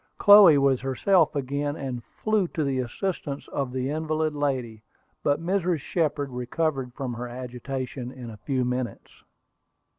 [0.17, 4.81] Chloe was herself again, and flew to the assistance of the invalid lady.
[5.21, 5.77] But Mrs.
[5.81, 9.23] Shepard recovered from her agitation in a few minutes.